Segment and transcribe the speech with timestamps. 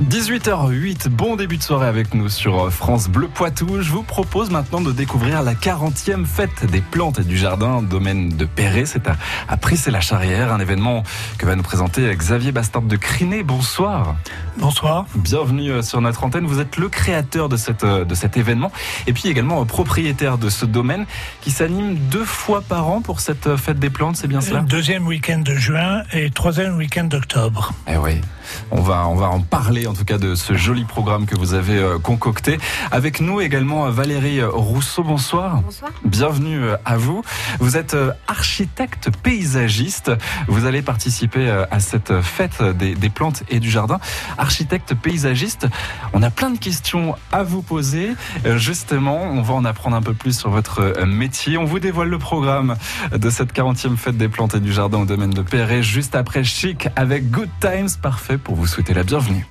[0.00, 3.82] 18h08, bon début de soirée avec nous sur France Bleu Poitou.
[3.82, 8.30] Je vous propose maintenant de découvrir la 40e fête des plantes et du jardin, domaine
[8.30, 8.86] de Perret.
[8.86, 9.16] C'est à,
[9.48, 9.58] à
[9.90, 11.02] la charrière un événement
[11.38, 13.42] que va nous présenter Xavier Bastard de Criné.
[13.42, 14.16] Bonsoir.
[14.58, 15.06] Bonsoir.
[15.14, 16.46] Bienvenue euh, sur notre antenne.
[16.46, 18.72] Vous êtes le créateur de, cette, euh, de cet événement
[19.06, 21.06] et puis également euh, propriétaire de ce domaine
[21.40, 24.60] qui s'anime deux fois par an pour cette fête des plantes, c'est bien cela?
[24.60, 27.72] Deuxième week-end de juin et troisième week-end d'octobre.
[27.88, 28.20] Eh oui,
[28.70, 31.54] on va, on va en parler en tout cas de ce joli programme que vous
[31.54, 32.58] avez euh, concocté.
[32.90, 35.62] Avec nous également Valérie Rousseau, bonsoir.
[35.62, 35.90] Bonsoir.
[36.04, 37.22] Bienvenue euh, à vous.
[37.60, 40.10] Vous êtes euh, architecte paysagiste.
[40.48, 43.98] Vous allez participer à cette fête des, des plantes et du jardin.
[44.38, 45.66] Architecte paysagiste,
[46.12, 48.12] on a plein de questions à vous poser.
[48.56, 51.58] Justement, on va en apprendre un peu plus sur votre métier.
[51.58, 52.76] On vous dévoile le programme
[53.12, 56.44] de cette 40e fête des plantes et du jardin au domaine de Perret juste après
[56.44, 57.88] Chic avec Good Times.
[58.00, 59.44] Parfait pour vous souhaiter la.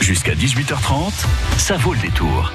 [0.00, 1.12] Jusqu'à 18h30,
[1.58, 2.52] ça vaut le détour.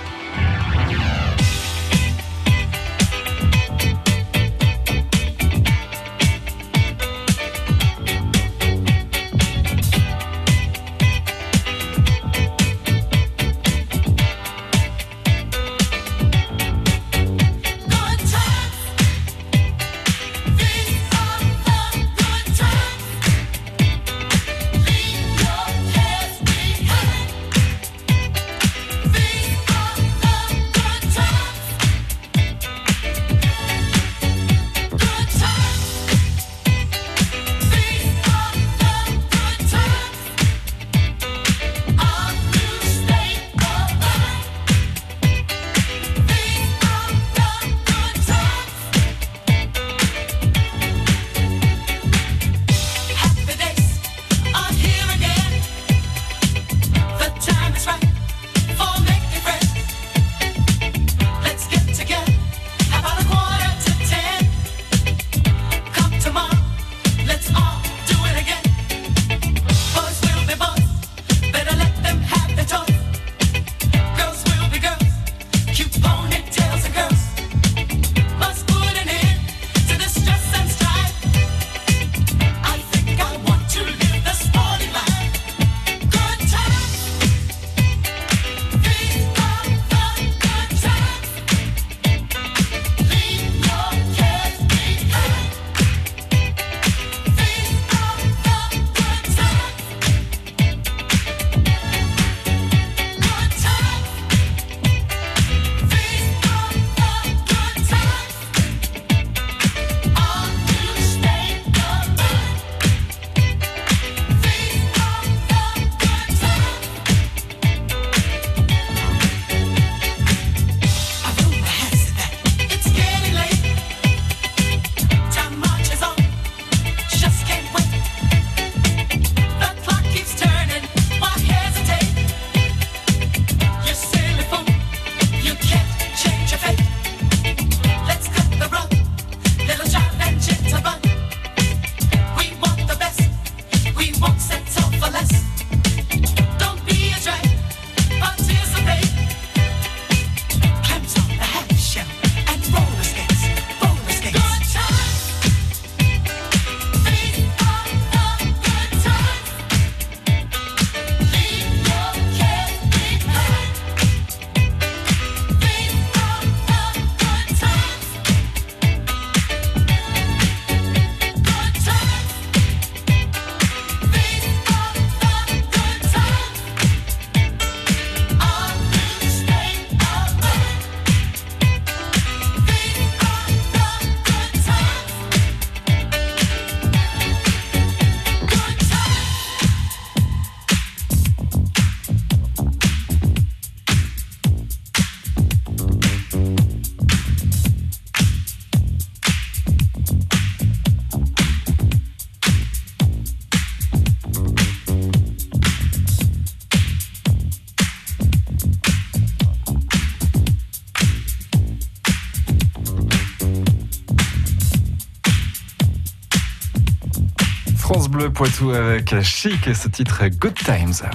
[218.38, 221.10] Poitou avec Chic et ce titre Good Times.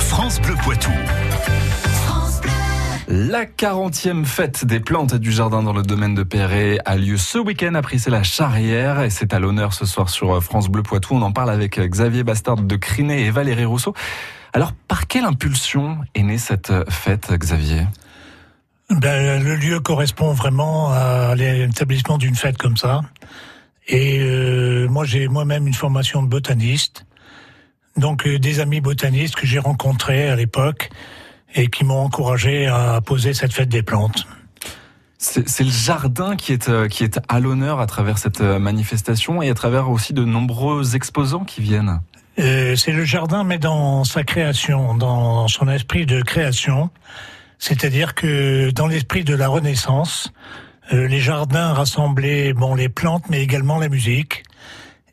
[0.00, 0.90] France Bleu Poitou.
[3.08, 7.16] La 40e fête des plantes et du jardin dans le domaine de Perret a lieu
[7.16, 7.80] ce week-end à
[8.10, 11.14] la Charrière et c'est à l'honneur ce soir sur France Bleu Poitou.
[11.14, 13.94] On en parle avec Xavier Bastard de Crinet et Valérie Rousseau.
[14.52, 17.86] Alors, par quelle impulsion est née cette fête, Xavier?
[18.90, 23.00] Ben, Le lieu correspond vraiment à l'établissement d'une fête comme ça.
[23.88, 27.06] Et euh, moi, j'ai moi-même une formation de botaniste.
[27.96, 30.90] Donc, euh, des amis botanistes que j'ai rencontrés à l'époque
[31.54, 34.26] et qui m'ont encouragé à poser cette fête des plantes.
[35.18, 39.42] C'est le jardin qui est, euh, qui est à l'honneur à travers cette euh, manifestation
[39.42, 42.00] et à travers aussi de nombreux exposants qui viennent.
[42.38, 46.90] Euh, c'est le jardin, mais dans sa création, dans son esprit de création.
[47.58, 50.32] C'est-à-dire que dans l'esprit de la Renaissance,
[50.90, 54.44] les jardins rassemblaient bon les plantes, mais également la musique.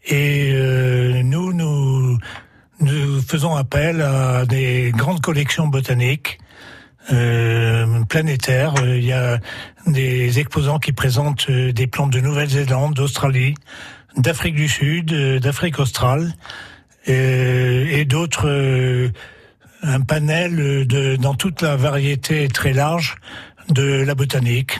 [0.07, 2.17] Et euh, nous, nous,
[2.79, 6.37] nous faisons appel à des grandes collections botaniques
[7.11, 8.73] euh, planétaires.
[8.83, 9.39] Il y a
[9.87, 13.55] des exposants qui présentent euh, des plantes de Nouvelle-Zélande, d'Australie,
[14.15, 16.33] d'Afrique du Sud, euh, d'Afrique australe
[17.09, 19.11] euh, et d'autres.
[19.83, 23.17] un panel de, dans toute la variété très large
[23.69, 24.79] de la botanique.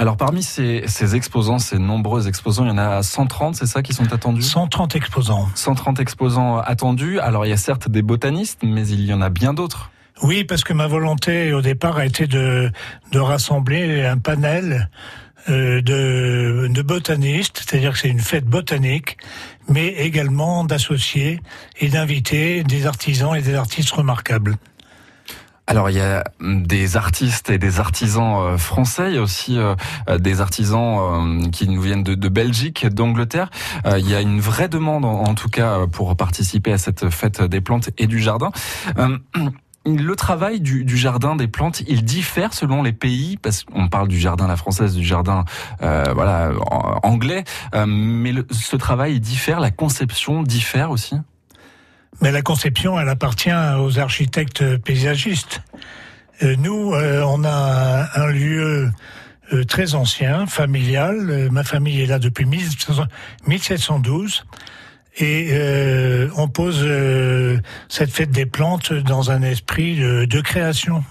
[0.00, 3.82] Alors parmi ces, ces, exposants, ces nombreux exposants, il y en a 130, c'est ça
[3.82, 4.42] qui sont attendus?
[4.42, 5.48] 130 exposants.
[5.56, 7.18] 130 exposants attendus.
[7.18, 9.90] Alors il y a certes des botanistes, mais il y en a bien d'autres.
[10.22, 12.70] Oui, parce que ma volonté au départ a été de,
[13.10, 14.88] de rassembler un panel
[15.48, 19.16] euh, de, de botanistes, c'est-à-dire que c'est une fête botanique,
[19.68, 21.40] mais également d'associer
[21.80, 24.56] et d'inviter des artisans et des artistes remarquables.
[25.68, 29.58] Alors il y a des artistes et des artisans euh, français, il y a aussi
[29.58, 29.74] euh,
[30.18, 33.50] des artisans euh, qui nous viennent de, Belgique, d'Angleterre.
[33.84, 37.60] Il y a une vraie demande en, tout cas pour participer à cette fête des
[37.60, 38.50] plantes et du jardin.
[39.96, 44.18] Le travail du, jardin des plantes, il diffère selon les pays, parce qu'on parle du
[44.18, 45.44] jardin la française, du jardin
[45.82, 46.50] euh, voilà
[47.02, 47.44] anglais,
[47.74, 51.16] euh, mais ce travail il diffère, la conception diffère aussi?
[52.20, 55.62] Mais la conception, elle appartient aux architectes paysagistes.
[56.42, 58.90] Euh, nous, euh, on a un lieu
[59.52, 61.48] euh, très ancien, familial.
[61.50, 64.44] ma famille est là depuis 1712.
[65.20, 65.52] Et
[66.36, 66.86] on pose
[67.88, 71.02] cette fête des plantes dans un esprit de création.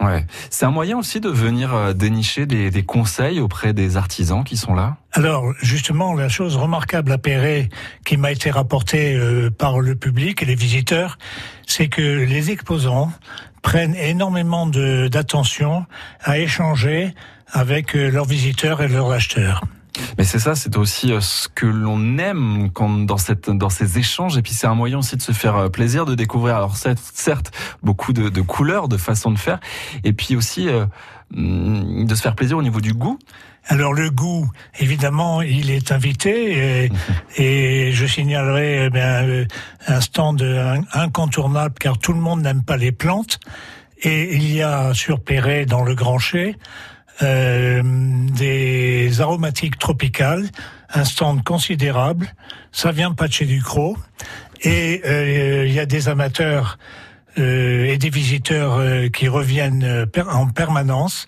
[0.00, 0.26] Ouais.
[0.50, 4.74] C'est un moyen aussi de venir euh, dénicher des, conseils auprès des artisans qui sont
[4.74, 4.96] là?
[5.12, 7.68] Alors, justement, la chose remarquable à Perret
[8.04, 11.16] qui m'a été rapportée euh, par le public et les visiteurs,
[11.66, 13.12] c'est que les exposants
[13.62, 15.86] prennent énormément d'attention
[16.22, 17.14] à échanger
[17.50, 19.62] avec euh, leurs visiteurs et leurs acheteurs.
[20.18, 23.98] Mais c'est ça, c'est aussi euh, ce que l'on aime quand, dans, cette, dans ces
[23.98, 24.36] échanges.
[24.36, 27.52] Et puis c'est un moyen aussi de se faire euh, plaisir, de découvrir, alors certes,
[27.82, 29.60] beaucoup de, de couleurs, de façons de faire,
[30.02, 30.86] et puis aussi euh,
[31.34, 33.18] mm, de se faire plaisir au niveau du goût.
[33.66, 36.90] Alors le goût, évidemment, il est invité
[37.38, 39.46] et, je signalerai eh bien,
[39.86, 40.42] un stand
[40.92, 43.40] incontournable car tout le monde n'aime pas les plantes.
[44.02, 46.56] Et il y a sur Perret, dans le Grand Chai,
[47.22, 50.48] euh, des aromatiques tropicales,
[50.92, 52.28] un stand considérable.
[52.72, 53.96] Ça vient pas de chez Ducrot.
[54.62, 56.78] Et euh, il y a des amateurs
[57.38, 61.26] euh, et des visiteurs euh, qui reviennent en permanence,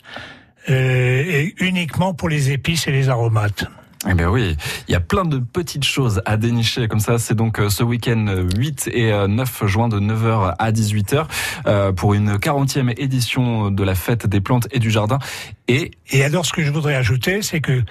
[0.69, 3.67] uniquement pour les épices et les aromates.
[4.09, 4.57] Eh bien oui,
[4.89, 7.19] il y a plein de petites choses à dénicher comme ça.
[7.19, 11.27] C'est donc euh, ce week-end 8 et 9 juin de 9h à 18h
[11.67, 15.19] euh, pour une 40e édition de la fête des plantes et du jardin.
[15.67, 17.83] Et, et alors ce que je voudrais ajouter, c'est que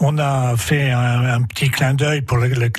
[0.00, 2.70] on a fait un, petit clin d'œil pour le, le,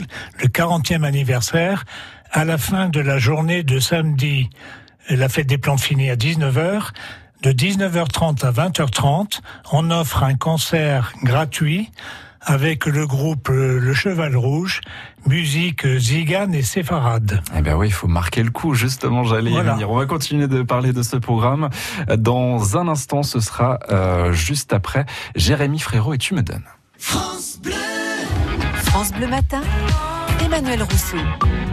[0.41, 1.85] le 40e anniversaire.
[2.31, 4.49] À la fin de la journée de samedi,
[5.09, 6.89] la fête des plantes finit à 19h.
[7.41, 9.39] De 19h30 à 20h30,
[9.71, 11.91] on offre un concert gratuit
[12.45, 14.81] avec le groupe Le Cheval Rouge,
[15.25, 17.41] musique zigane et séfarade.
[17.57, 19.71] Eh bien oui, il faut marquer le coup, justement, j'allais voilà.
[19.71, 19.91] y venir.
[19.91, 21.69] On va continuer de parler de ce programme.
[22.17, 26.65] Dans un instant, ce sera euh, juste après Jérémy Frérot et Tu me donnes.
[26.97, 27.73] France Bleu
[28.83, 29.61] France Bleu Matin
[30.43, 31.17] Emmanuel Rousseau.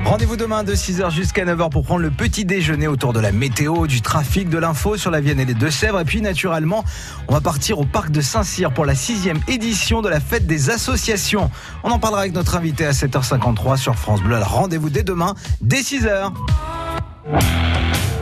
[0.05, 3.87] Rendez-vous demain de 6h jusqu'à 9h pour prendre le petit déjeuner autour de la météo,
[3.87, 6.01] du trafic, de l'info sur la Vienne et les Deux-Sèvres.
[6.01, 6.85] Et puis naturellement,
[7.29, 10.71] on va partir au parc de Saint-Cyr pour la sixième édition de la fête des
[10.71, 11.51] associations.
[11.85, 14.37] On en parlera avec notre invité à 7h53 sur France Bleu.
[14.37, 16.33] Alors rendez-vous dès demain, dès 6h.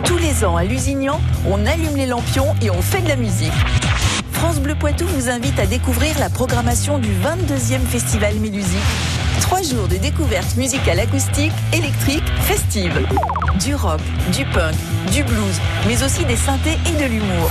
[0.04, 3.52] Tous les ans à Lusignan, on allume les lampions et on fait de la musique.
[4.32, 9.09] France Bleu Poitou vous invite à découvrir la programmation du 22e Festival Mélusique.
[9.40, 13.06] Trois jours de découverte musicale acoustique, électrique, festive.
[13.58, 14.00] Du rock,
[14.32, 14.74] du punk,
[15.12, 17.50] du blues, mais aussi des synthés et de l'humour.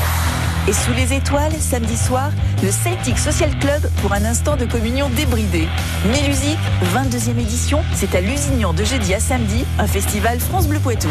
[0.68, 2.32] Et sous les étoiles, samedi soir,
[2.62, 5.68] le Celtic Social Club pour un instant de communion débridée.
[6.12, 6.60] Mélusique,
[6.94, 11.10] 22e édition, c'est à Lusignan de jeudi à samedi, un festival France Bleu Poitou.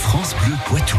[0.00, 0.98] France Bleu Poitou.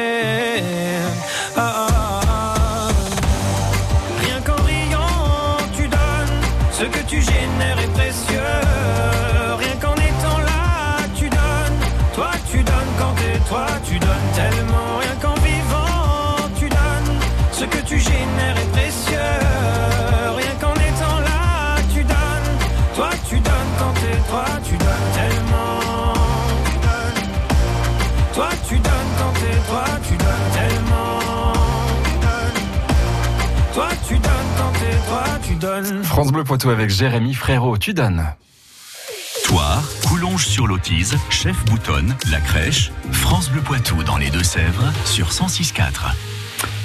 [36.03, 38.25] France Bleu Poitou avec Jérémy Frérot, tu donnes.
[39.43, 45.29] Toire, Coulonges sur l'Autise, Chef Boutonne, La Crèche, France Bleu Poitou dans les Deux-Sèvres sur
[45.29, 46.15] 106.4.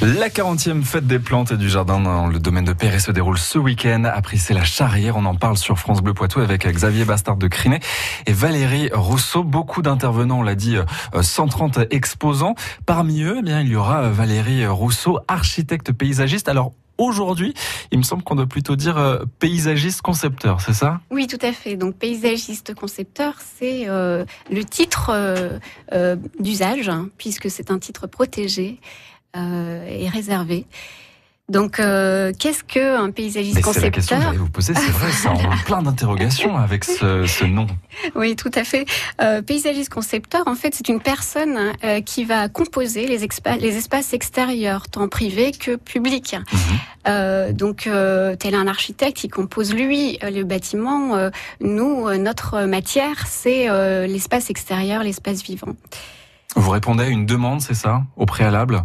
[0.02, 3.38] La 40e fête des plantes et du jardin dans le domaine de Perret se déroule
[3.38, 4.04] ce week-end.
[4.04, 5.16] Après, c'est la charrière.
[5.16, 7.80] On en parle sur France Bleu Poitou avec Xavier Bastard de Crinet
[8.26, 9.42] et Valérie Rousseau.
[9.42, 12.54] Beaucoup d'intervenants, on l'a dit, euh, 130 exposants.
[12.84, 16.50] Parmi eux, eh bien, il y aura euh, Valérie Rousseau, architecte paysagiste.
[16.50, 17.54] Alors, aujourd'hui,
[17.90, 21.00] il me semble qu'on doit plutôt dire euh, paysagiste concepteur, c'est ça?
[21.10, 21.76] Oui, tout à fait.
[21.76, 28.80] Donc paysagiste concepteur, c'est euh, le titre euh, d'usage, hein, puisque c'est un titre protégé
[29.34, 30.66] et réservé.
[31.48, 34.74] Donc, euh, qu'est-ce que un paysagiste Mais c'est la question que concepteur j'allais vous poser,
[34.74, 37.68] c'est vrai, ça en plein d'interrogations avec ce, ce nom.
[38.16, 38.84] Oui, tout à fait.
[39.20, 43.18] Euh, paysagiste concepteur, en fait, c'est une personne euh, qui va composer les,
[43.60, 46.34] les espaces extérieurs, tant privés que publics.
[47.06, 51.14] Euh, donc, euh, tel un architecte, il compose lui euh, le bâtiment.
[51.14, 55.76] Euh, nous, euh, notre matière, c'est euh, l'espace extérieur, l'espace vivant.
[56.56, 58.82] Vous répondez à une demande, c'est ça, au préalable?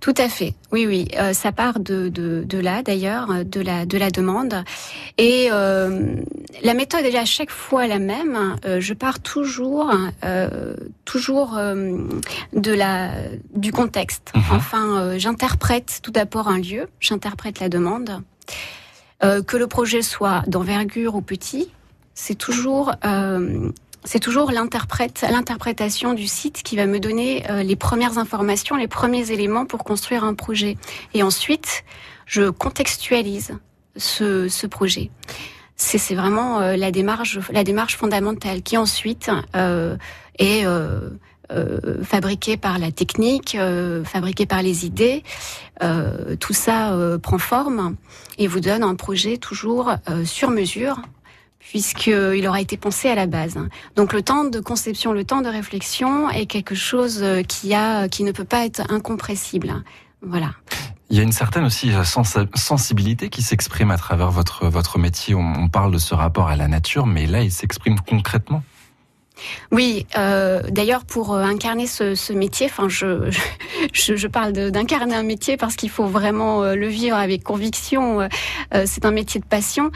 [0.00, 0.54] Tout à fait.
[0.72, 1.08] Oui, oui.
[1.18, 4.64] Euh, ça part de, de, de là, d'ailleurs, euh, de la, de la demande.
[5.18, 6.14] Et euh,
[6.62, 8.56] la méthode est à chaque fois la même.
[8.64, 9.92] Euh, je pars toujours,
[11.04, 11.58] toujours
[12.52, 13.10] de la,
[13.54, 14.32] du contexte.
[14.34, 14.42] Mhm.
[14.52, 18.22] Enfin, j'interprète tout d'abord un lieu, j'interprète la demande.
[19.22, 21.70] Que le projet soit d'envergure ou petit,
[22.14, 22.92] c'est toujours
[24.04, 28.88] c'est toujours l'interprète, l'interprétation du site qui va me donner euh, les premières informations, les
[28.88, 30.76] premiers éléments pour construire un projet.
[31.14, 31.84] Et ensuite,
[32.26, 33.58] je contextualise
[33.96, 35.10] ce, ce projet.
[35.76, 39.96] C'est vraiment euh, la démarche, la démarche fondamentale qui ensuite euh,
[40.38, 41.10] est euh,
[41.50, 42.02] euh,
[42.60, 44.02] par la technique, euh,
[44.48, 45.24] par les idées.
[45.82, 47.96] Euh, tout ça euh, prend forme
[48.38, 51.00] et vous donne un projet toujours euh, sur mesure
[51.60, 53.56] puisqu'il aura été pensé à la base.
[53.94, 58.08] Donc le temps de conception, le temps de réflexion est quelque chose euh, qui a,
[58.08, 59.72] qui ne peut pas être incompressible.
[60.22, 60.50] Voilà.
[61.10, 64.98] Il y a une certaine aussi euh, sens- sensibilité qui s'exprime à travers votre, votre
[64.98, 65.34] métier.
[65.34, 68.62] On parle de ce rapport à la nature, mais là, il s'exprime concrètement.
[69.72, 73.30] Oui, euh, d'ailleurs pour euh, incarner ce, ce métier, enfin je,
[73.92, 78.20] je, je parle d'incarner un métier parce qu'il faut vraiment euh, le vivre avec conviction.
[78.20, 78.28] euh,
[78.86, 79.90] c'est un métier de passion.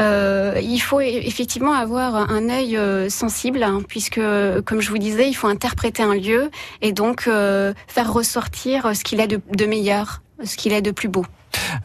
[0.00, 2.78] Euh, il faut e- effectivement avoir un œil
[3.10, 4.20] sensible, hein, puisque
[4.64, 6.50] comme je vous disais, il faut interpréter un lieu
[6.82, 10.90] et donc euh, faire ressortir ce qu'il a de, de meilleur, ce qu'il a de
[10.90, 11.24] plus beau.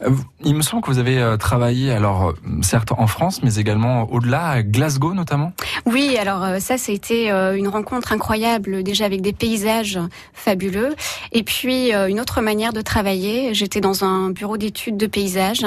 [0.02, 0.10] Euh,
[0.44, 4.10] Il me semble que vous avez euh, travaillé, alors euh, certes en France, mais également
[4.12, 5.52] au-delà, à Glasgow notamment.
[5.86, 9.98] Oui, alors ça, c'était une rencontre incroyable, déjà avec des paysages
[10.32, 10.94] fabuleux.
[11.32, 13.54] Et puis, une autre manière de travailler.
[13.54, 15.66] J'étais dans un bureau d'études de paysages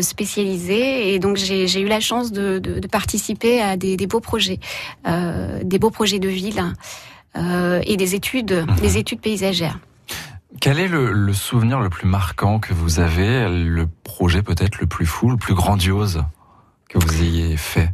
[0.00, 1.14] spécialisé.
[1.14, 4.20] Et donc, j'ai j'ai eu la chance de, de- de participer à des, des beaux
[4.20, 4.60] projets,
[5.06, 6.62] euh, des beaux projets de ville
[7.36, 9.78] euh, et des études, des études paysagères.
[10.60, 14.86] Quel est le, le souvenir le plus marquant que vous avez, le projet peut-être le
[14.86, 16.24] plus fou, le plus grandiose
[16.88, 17.90] que vous ayez fait?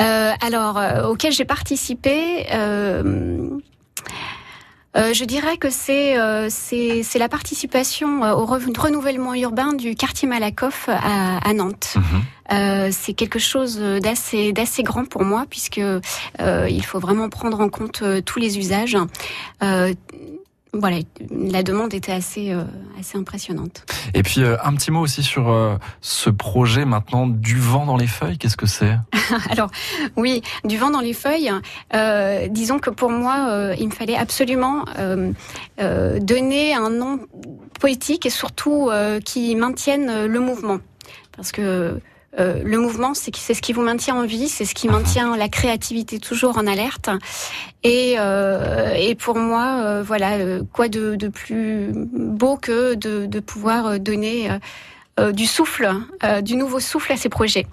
[0.00, 3.50] Euh, alors, euh, auquel j'ai participé, euh,
[4.96, 6.16] je dirais que c'est
[6.50, 11.96] c'est la participation au re- renouvellement urbain du quartier Malakoff à, à Nantes.
[11.96, 12.22] Mhm.
[12.52, 16.00] Euh, c'est quelque chose d'assez d'assez grand pour moi puisque euh,
[16.68, 18.96] il faut vraiment prendre en compte euh, tous les usages.
[20.74, 20.98] Voilà,
[21.30, 22.64] la demande était assez euh,
[22.98, 23.84] assez impressionnante.
[24.12, 27.96] Et puis euh, un petit mot aussi sur euh, ce projet maintenant du vent dans
[27.96, 28.38] les feuilles.
[28.38, 28.98] Qu'est-ce que c'est?
[29.50, 29.70] Alors
[30.16, 31.52] oui, du vent dans les feuilles.
[32.50, 34.84] Disons que pour moi, il me fallait absolument
[35.78, 37.20] donner un nom
[37.80, 38.90] poétique et surtout
[39.24, 40.78] qui maintienne le mouvement,
[41.36, 42.00] parce que
[42.38, 45.48] euh, le mouvement, c'est ce qui vous maintient en vie, c'est ce qui maintient la
[45.48, 47.10] créativité toujours en alerte.
[47.82, 53.40] Et, euh, et pour moi, euh, voilà, quoi de, de plus beau que de, de
[53.40, 54.48] pouvoir donner
[55.32, 55.88] du souffle,
[56.42, 57.66] du nouveau souffle à ces projets.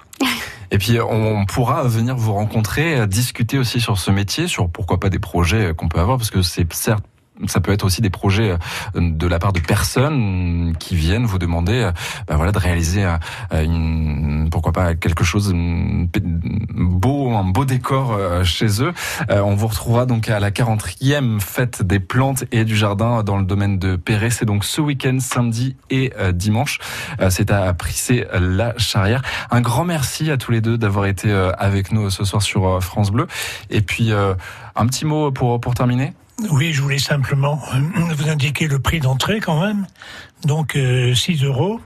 [0.69, 5.09] Et puis on pourra venir vous rencontrer, discuter aussi sur ce métier, sur pourquoi pas
[5.09, 7.03] des projets qu'on peut avoir, parce que c'est certes
[7.47, 8.57] ça peut être aussi des projets euh,
[8.95, 11.89] de la part de personnes qui viennent vous demander,
[12.27, 18.83] bah voilà, de réaliser euh, une, pourquoi pas quelque chose beau, un beau décor chez
[18.83, 18.93] eux.
[19.29, 23.45] On vous retrouvera donc à la 40e fête des plantes et du jardin dans le
[23.45, 24.29] domaine de Perret.
[24.29, 26.79] C'est donc ce week-end, samedi et dimanche.
[27.29, 29.21] C'est à Prissé la Charrière.
[29.51, 33.11] Un grand merci à tous les deux d'avoir été avec nous ce soir sur France
[33.11, 33.27] Bleu.
[33.69, 36.13] Et puis un petit mot pour pour terminer.
[36.49, 37.79] Oui, je voulais simplement euh,
[38.15, 39.85] vous indiquer le prix d'entrée quand même.
[40.45, 41.79] Donc euh, 6 euros.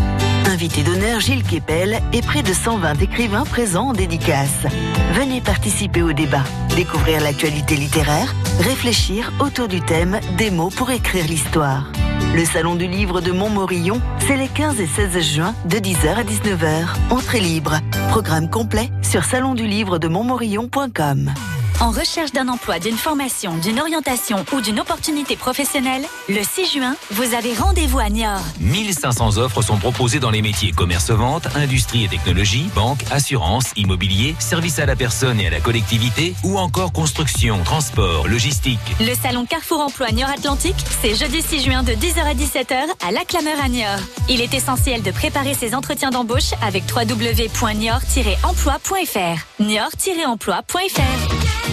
[0.46, 4.66] Invité d'honneur Gilles Kepel et près de 120 écrivains présents en dédicace.
[5.12, 6.44] Venez participer au débat,
[6.74, 11.84] découvrir l'actualité littéraire, réfléchir autour du thème des mots pour écrire l'histoire.
[12.34, 16.24] Le salon du livre de Montmorillon, c'est les 15 et 16 juin de 10h à
[16.24, 16.86] 19h.
[17.10, 17.78] Entrée libre.
[18.10, 21.32] Programme complet sur salondulivre-de-montmorillon.com.
[21.78, 26.96] En recherche d'un emploi, d'une formation, d'une orientation ou d'une opportunité professionnelle, le 6 juin,
[27.10, 28.40] vous avez rendez-vous à Niort.
[28.60, 34.78] 1500 offres sont proposées dans les métiers commerce-vente, industrie et technologie, banque, assurance, immobilier, service
[34.78, 38.80] à la personne et à la collectivité ou encore construction, transport, logistique.
[38.98, 43.12] Le salon Carrefour Emploi Niort Atlantique, c'est jeudi 6 juin de 10h à 17h à
[43.12, 44.00] La Clameur à Niort.
[44.30, 49.62] Il est essentiel de préparer ses entretiens d'embauche avec www.niort-emploi.fr.
[49.62, 51.65] Niort-emploi.fr.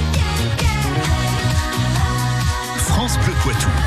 [3.04, 3.83] France Bleu Poitou.